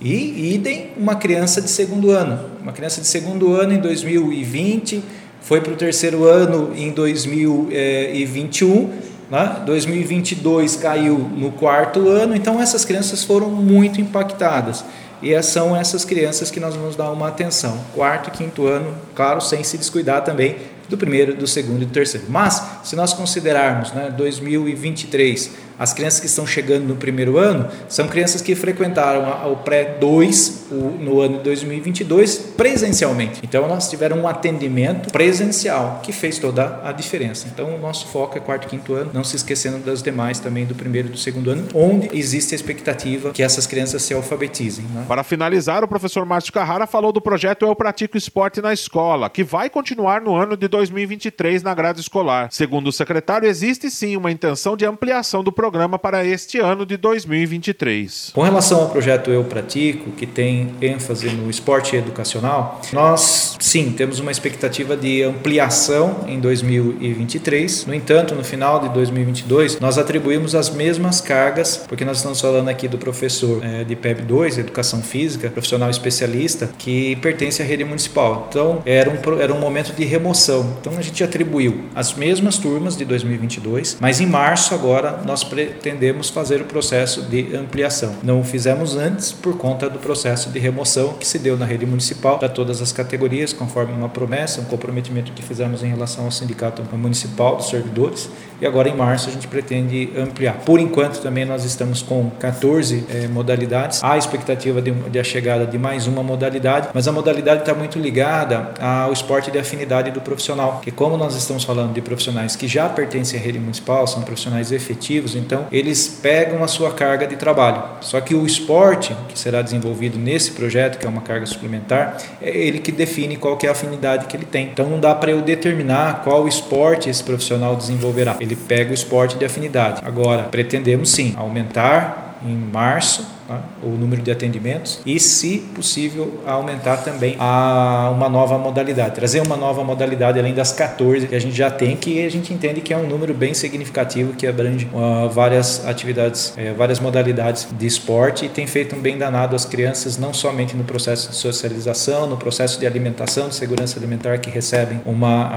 E 0.00 0.54
idem 0.54 0.90
uma 0.96 1.14
criança 1.14 1.62
de 1.62 1.70
segundo 1.70 2.10
ano. 2.10 2.50
Uma 2.60 2.72
criança 2.72 3.00
de 3.00 3.06
segundo 3.06 3.54
ano 3.54 3.72
em 3.72 3.78
2020 3.78 5.02
foi 5.40 5.60
para 5.60 5.72
o 5.72 5.76
terceiro 5.76 6.24
ano 6.24 6.72
em 6.76 6.90
2021 6.90 9.12
né? 9.32 9.62
2022 9.64 10.76
caiu 10.76 11.16
no 11.16 11.52
quarto 11.52 12.06
ano, 12.06 12.36
então 12.36 12.60
essas 12.60 12.84
crianças 12.84 13.24
foram 13.24 13.48
muito 13.48 13.98
impactadas. 13.98 14.84
E 15.22 15.40
são 15.42 15.74
essas 15.74 16.04
crianças 16.04 16.50
que 16.50 16.60
nós 16.60 16.74
vamos 16.74 16.96
dar 16.96 17.10
uma 17.10 17.28
atenção. 17.28 17.80
Quarto 17.94 18.28
e 18.28 18.30
quinto 18.30 18.66
ano, 18.66 18.94
claro, 19.14 19.40
sem 19.40 19.64
se 19.64 19.78
descuidar 19.78 20.22
também 20.22 20.56
do 20.88 20.96
primeiro, 20.96 21.34
do 21.34 21.46
segundo 21.46 21.82
e 21.82 21.86
do 21.86 21.92
terceiro. 21.92 22.26
Mas, 22.28 22.62
se 22.84 22.96
nós 22.96 23.12
considerarmos 23.12 23.92
né, 23.92 24.10
2023 24.10 25.61
as 25.78 25.92
crianças 25.92 26.20
que 26.20 26.26
estão 26.26 26.46
chegando 26.46 26.84
no 26.84 26.96
primeiro 26.96 27.38
ano 27.38 27.68
são 27.88 28.08
crianças 28.08 28.42
que 28.42 28.54
frequentaram 28.54 29.52
o 29.52 29.56
pré-2 29.56 30.70
no 30.70 31.20
ano 31.20 31.38
de 31.38 31.44
2022 31.44 32.36
presencialmente. 32.56 33.40
Então, 33.42 33.66
nós 33.68 33.88
tivemos 33.88 34.18
um 34.18 34.26
atendimento 34.26 35.10
presencial 35.10 36.00
que 36.02 36.12
fez 36.12 36.38
toda 36.38 36.80
a 36.84 36.92
diferença. 36.92 37.48
Então, 37.52 37.74
o 37.74 37.78
nosso 37.78 38.06
foco 38.06 38.36
é 38.36 38.40
quarto 38.40 38.66
e 38.66 38.68
quinto 38.68 38.94
ano, 38.94 39.10
não 39.12 39.24
se 39.24 39.36
esquecendo 39.36 39.78
das 39.78 40.02
demais 40.02 40.38
também 40.38 40.64
do 40.64 40.74
primeiro 40.74 41.08
e 41.08 41.10
do 41.10 41.18
segundo 41.18 41.50
ano, 41.50 41.66
onde 41.74 42.10
existe 42.16 42.54
a 42.54 42.56
expectativa 42.56 43.30
que 43.32 43.42
essas 43.42 43.66
crianças 43.66 44.02
se 44.02 44.14
alfabetizem. 44.14 44.84
Né? 44.92 45.04
Para 45.06 45.22
finalizar, 45.22 45.84
o 45.84 45.88
professor 45.88 46.24
Márcio 46.24 46.52
Carrara 46.52 46.86
falou 46.86 47.12
do 47.12 47.20
projeto 47.20 47.64
Eu 47.64 47.74
Pratico 47.74 48.16
Esporte 48.16 48.60
na 48.60 48.72
Escola, 48.72 49.28
que 49.28 49.44
vai 49.44 49.68
continuar 49.68 50.20
no 50.20 50.34
ano 50.34 50.56
de 50.56 50.68
2023 50.68 51.62
na 51.62 51.74
grade 51.74 52.00
escolar. 52.00 52.48
Segundo 52.50 52.88
o 52.88 52.92
secretário, 52.92 53.48
existe 53.48 53.90
sim 53.90 54.16
uma 54.16 54.30
intenção 54.30 54.76
de 54.76 54.84
ampliação 54.84 55.42
do 55.42 55.52
programa 55.62 55.96
para 55.96 56.24
este 56.24 56.58
ano 56.58 56.84
de 56.84 56.96
2023. 56.96 58.32
Com 58.34 58.42
relação 58.42 58.80
ao 58.80 58.88
projeto 58.88 59.30
Eu 59.30 59.44
Pratico, 59.44 60.10
que 60.10 60.26
tem 60.26 60.74
ênfase 60.82 61.30
no 61.30 61.48
esporte 61.48 61.94
educacional, 61.94 62.80
nós 62.92 63.56
sim 63.60 63.92
temos 63.92 64.18
uma 64.18 64.32
expectativa 64.32 64.96
de 64.96 65.22
ampliação 65.22 66.24
em 66.26 66.40
2023. 66.40 67.86
No 67.86 67.94
entanto, 67.94 68.34
no 68.34 68.42
final 68.42 68.80
de 68.80 68.88
2022, 68.88 69.78
nós 69.78 69.98
atribuímos 69.98 70.56
as 70.56 70.68
mesmas 70.68 71.20
cargas, 71.20 71.76
porque 71.76 72.04
nós 72.04 72.16
estamos 72.16 72.40
falando 72.40 72.68
aqui 72.68 72.88
do 72.88 72.98
professor 72.98 73.64
é, 73.64 73.84
de 73.84 73.94
PEB 73.94 74.22
2, 74.22 74.58
Educação 74.58 75.00
Física, 75.00 75.48
profissional 75.48 75.90
especialista, 75.90 76.70
que 76.76 77.14
pertence 77.22 77.62
à 77.62 77.64
rede 77.64 77.84
municipal. 77.84 78.48
Então, 78.48 78.82
era 78.84 79.08
um, 79.08 79.40
era 79.40 79.54
um 79.54 79.60
momento 79.60 79.94
de 79.94 80.04
remoção. 80.04 80.76
Então, 80.80 80.98
a 80.98 81.02
gente 81.02 81.22
atribuiu 81.22 81.84
as 81.94 82.14
mesmas 82.14 82.58
turmas 82.58 82.96
de 82.96 83.04
2022, 83.04 83.98
mas 84.00 84.20
em 84.20 84.26
março 84.26 84.74
agora 84.74 85.22
nós 85.24 85.51
pretendemos 85.52 86.30
fazer 86.30 86.62
o 86.62 86.64
processo 86.64 87.20
de 87.20 87.54
ampliação. 87.54 88.16
Não 88.22 88.40
o 88.40 88.42
fizemos 88.44 88.96
antes 88.96 89.32
por 89.32 89.58
conta 89.58 89.90
do 89.90 89.98
processo 89.98 90.48
de 90.48 90.58
remoção 90.58 91.12
que 91.12 91.26
se 91.26 91.38
deu 91.38 91.58
na 91.58 91.66
rede 91.66 91.84
municipal 91.84 92.38
para 92.38 92.48
todas 92.48 92.80
as 92.80 92.90
categorias, 92.90 93.52
conforme 93.52 93.92
uma 93.92 94.08
promessa, 94.08 94.62
um 94.62 94.64
comprometimento 94.64 95.30
que 95.32 95.42
fizemos 95.42 95.82
em 95.82 95.88
relação 95.88 96.24
ao 96.24 96.30
sindicato 96.30 96.82
municipal 96.96 97.56
dos 97.56 97.68
servidores. 97.68 98.30
E 98.62 98.66
agora 98.66 98.88
em 98.88 98.94
março 98.94 99.28
a 99.28 99.32
gente 99.32 99.48
pretende 99.48 100.12
ampliar. 100.16 100.58
Por 100.64 100.78
enquanto 100.78 101.20
também 101.20 101.44
nós 101.44 101.64
estamos 101.64 102.00
com 102.00 102.30
14 102.38 103.04
eh, 103.10 103.26
modalidades. 103.26 103.98
Há 104.04 104.16
expectativa 104.16 104.80
de, 104.80 104.92
de 104.92 105.18
a 105.18 105.24
chegada 105.24 105.66
de 105.66 105.76
mais 105.76 106.06
uma 106.06 106.22
modalidade, 106.22 106.90
mas 106.94 107.08
a 107.08 107.12
modalidade 107.12 107.62
está 107.62 107.74
muito 107.74 107.98
ligada 107.98 108.72
ao 108.80 109.12
esporte 109.12 109.50
de 109.50 109.58
afinidade 109.58 110.12
do 110.12 110.20
profissional. 110.20 110.80
Que 110.80 110.92
como 110.92 111.16
nós 111.16 111.34
estamos 111.34 111.64
falando 111.64 111.92
de 111.92 112.00
profissionais 112.00 112.54
que 112.54 112.68
já 112.68 112.88
pertencem 112.88 113.36
à 113.40 113.42
rede 113.42 113.58
municipal, 113.58 114.06
são 114.06 114.22
profissionais 114.22 114.70
efetivos, 114.70 115.34
então 115.34 115.66
eles 115.72 116.06
pegam 116.22 116.62
a 116.62 116.68
sua 116.68 116.92
carga 116.92 117.26
de 117.26 117.34
trabalho. 117.34 117.82
Só 118.00 118.20
que 118.20 118.32
o 118.32 118.46
esporte 118.46 119.12
que 119.28 119.36
será 119.36 119.60
desenvolvido 119.60 120.16
nesse 120.16 120.52
projeto, 120.52 121.00
que 121.00 121.06
é 121.06 121.08
uma 121.08 121.22
carga 121.22 121.46
suplementar, 121.46 122.16
é 122.40 122.56
ele 122.56 122.78
que 122.78 122.92
define 122.92 123.36
qual 123.36 123.56
que 123.56 123.66
é 123.66 123.70
a 123.70 123.72
afinidade 123.72 124.26
que 124.26 124.36
ele 124.36 124.46
tem. 124.46 124.66
Então 124.66 124.88
não 124.88 125.00
dá 125.00 125.16
para 125.16 125.32
eu 125.32 125.42
determinar 125.42 126.22
qual 126.22 126.46
esporte 126.46 127.10
esse 127.10 127.24
profissional 127.24 127.74
desenvolverá. 127.74 128.36
Ele 128.38 128.51
pega 128.56 128.90
o 128.90 128.94
esporte 128.94 129.36
de 129.36 129.44
afinidade. 129.44 130.00
Agora, 130.04 130.44
pretendemos 130.44 131.10
sim 131.10 131.34
aumentar 131.36 132.31
em 132.46 132.56
março 132.56 133.26
tá? 133.46 133.60
o 133.82 133.88
número 133.90 134.22
de 134.22 134.30
atendimentos 134.30 135.00
e, 135.04 135.18
se 135.18 135.58
possível, 135.74 136.40
aumentar 136.46 136.98
também 136.98 137.36
a 137.38 138.10
uma 138.14 138.28
nova 138.28 138.58
modalidade, 138.58 139.14
trazer 139.14 139.40
uma 139.40 139.56
nova 139.56 139.82
modalidade 139.84 140.38
além 140.38 140.54
das 140.54 140.72
14 140.72 141.26
que 141.26 141.34
a 141.34 141.40
gente 141.40 141.56
já 141.56 141.70
tem, 141.70 141.96
que 141.96 142.24
a 142.24 142.30
gente 142.30 142.52
entende 142.52 142.80
que 142.80 142.92
é 142.92 142.96
um 142.96 143.06
número 143.06 143.34
bem 143.34 143.54
significativo 143.54 144.32
que 144.34 144.46
abrange 144.46 144.88
uh, 144.92 145.28
várias 145.30 145.86
atividades, 145.86 146.50
uh, 146.50 146.74
várias 146.76 147.00
modalidades 147.00 147.66
de 147.70 147.86
esporte 147.86 148.46
e 148.46 148.48
tem 148.48 148.66
feito 148.66 148.96
um 148.96 149.00
bem 149.00 149.18
danado 149.18 149.54
às 149.54 149.64
crianças, 149.64 150.18
não 150.18 150.32
somente 150.32 150.76
no 150.76 150.84
processo 150.84 151.30
de 151.30 151.36
socialização, 151.36 152.26
no 152.26 152.36
processo 152.36 152.78
de 152.78 152.86
alimentação, 152.86 153.48
de 153.48 153.54
segurança 153.54 153.98
alimentar 153.98 154.38
que 154.38 154.50
recebem 154.50 155.00
uma, 155.04 155.50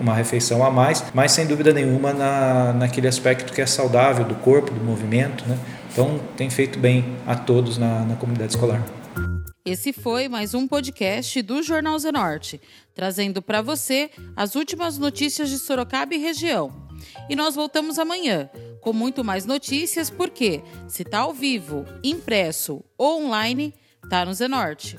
uma 0.00 0.14
refeição 0.14 0.64
a 0.64 0.70
mais, 0.70 1.04
mas 1.14 1.32
sem 1.32 1.46
dúvida 1.46 1.72
nenhuma 1.72 2.12
na, 2.12 2.72
naquele 2.72 3.08
aspecto 3.08 3.52
que 3.52 3.60
é 3.60 3.66
saudável 3.66 4.24
do 4.24 4.34
corpo, 4.36 4.72
do 4.72 4.84
movimento, 4.84 5.44
né? 5.46 5.56
Então, 5.92 6.18
tem 6.38 6.48
feito 6.48 6.78
bem 6.78 7.04
a 7.26 7.36
todos 7.36 7.76
na, 7.76 8.02
na 8.06 8.16
comunidade 8.16 8.54
escolar. 8.54 8.82
Esse 9.62 9.92
foi 9.92 10.26
mais 10.26 10.54
um 10.54 10.66
podcast 10.66 11.42
do 11.42 11.62
Jornal 11.62 11.98
Zenorte, 11.98 12.58
trazendo 12.94 13.42
para 13.42 13.60
você 13.60 14.10
as 14.34 14.54
últimas 14.54 14.96
notícias 14.96 15.50
de 15.50 15.58
Sorocaba 15.58 16.14
e 16.14 16.18
região. 16.18 16.72
E 17.28 17.36
nós 17.36 17.54
voltamos 17.54 17.98
amanhã 17.98 18.48
com 18.80 18.94
muito 18.94 19.22
mais 19.22 19.44
notícias, 19.44 20.08
porque 20.08 20.62
se 20.88 21.02
está 21.02 21.20
ao 21.20 21.34
vivo, 21.34 21.84
impresso 22.02 22.82
ou 22.96 23.26
online, 23.26 23.74
está 24.02 24.24
no 24.24 24.32
Zenorte. 24.32 24.96